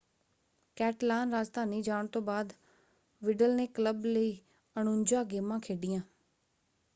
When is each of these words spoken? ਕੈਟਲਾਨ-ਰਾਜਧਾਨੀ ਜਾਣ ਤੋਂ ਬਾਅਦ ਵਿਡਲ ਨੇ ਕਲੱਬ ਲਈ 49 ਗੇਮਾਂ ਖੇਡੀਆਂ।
ਕੈਟਲਾਨ-ਰਾਜਧਾਨੀ 0.77 1.81
ਜਾਣ 1.81 2.07
ਤੋਂ 2.07 2.21
ਬਾਅਦ 2.21 2.53
ਵਿਡਲ 3.21 3.55
ਨੇ 3.55 3.67
ਕਲੱਬ 3.67 4.05
ਲਈ 4.05 4.37
49 4.75 5.23
ਗੇਮਾਂ 5.25 5.59
ਖੇਡੀਆਂ। 5.59 6.01